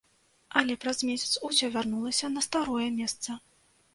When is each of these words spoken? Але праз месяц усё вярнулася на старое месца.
Але 0.59 0.77
праз 0.85 1.01
месяц 1.09 1.33
усё 1.49 1.69
вярнулася 1.77 2.31
на 2.37 2.41
старое 2.47 2.87
месца. 2.99 3.37